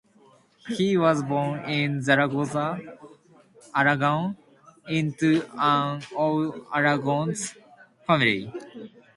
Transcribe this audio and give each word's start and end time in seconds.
He 0.67 0.97
was 0.97 1.21
born 1.21 1.63
in 1.69 2.01
Zaragoza, 2.01 2.97
Aragon, 3.75 4.35
into 4.87 5.47
an 5.55 6.01
old 6.15 6.65
Aragonese 6.73 7.55
family. 8.07 8.51